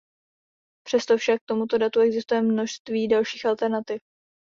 [0.87, 4.01] Přesto však k tomuto datu existuje množství dalších alternativ.